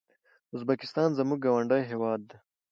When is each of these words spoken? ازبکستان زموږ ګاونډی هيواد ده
ازبکستان 0.55 1.09
زموږ 1.19 1.39
ګاونډی 1.45 1.81
هيواد 1.89 2.21
ده 2.29 2.37